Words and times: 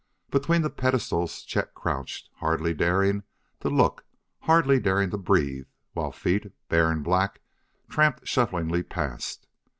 Between 0.31 0.63
the 0.63 0.71
pedestals 0.71 1.43
Chet 1.43 1.75
crouched, 1.75 2.31
hardly 2.37 2.73
daring 2.73 3.21
to 3.59 3.69
look, 3.69 4.03
hardly 4.39 4.79
daring 4.79 5.11
to 5.11 5.17
breathe, 5.19 5.67
while 5.93 6.11
feet, 6.11 6.51
bare 6.69 6.89
and 6.89 7.03
black, 7.03 7.39
tramped 7.87 8.25
shufflingly 8.25 8.81
past. 8.81 9.45